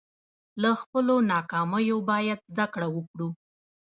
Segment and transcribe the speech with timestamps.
[0.61, 3.29] له خپلو ناکامیو باید زده کړه وکړو.